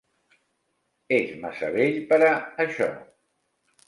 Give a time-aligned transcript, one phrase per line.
[1.17, 2.31] És massa vell per a
[2.65, 2.89] això.